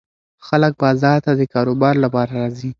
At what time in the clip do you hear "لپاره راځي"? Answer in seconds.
2.03-2.69